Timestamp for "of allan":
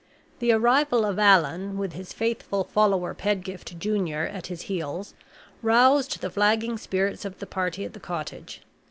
1.05-1.77